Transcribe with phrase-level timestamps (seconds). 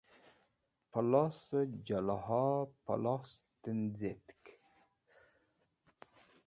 [0.91, 3.29] Plosẽ jẽlhoẽ plos
[3.61, 4.43] tẽncetk